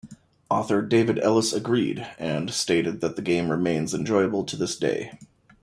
[0.49, 5.11] Author David Ellis agreed, and stated that the game remains enjoyable to this day.